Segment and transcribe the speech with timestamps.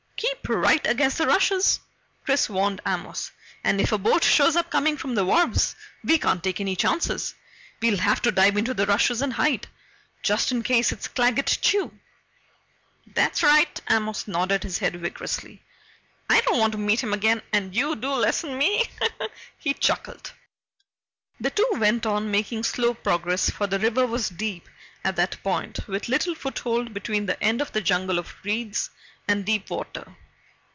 [0.17, 1.79] "Keep right against the rushes,"
[2.25, 3.31] Chris warned Amos,
[3.63, 7.33] "and if a boat shows up coming from the wharves, we can't take any chances.
[7.81, 9.67] We'll have to dive into the rushes and hide,
[10.21, 11.97] just in case it's Claggett Chew."
[13.07, 15.63] "That's right," Amos nodded his head vigorously.
[16.29, 18.83] "I don't want to meet him again, and you do less'n me!"
[19.57, 20.33] he chuckled.
[21.39, 24.67] The two went on, making slow progress, for the river was deep
[25.03, 28.89] at that point, with little foothold between the end of the jungle of reeds
[29.27, 30.13] and deep water.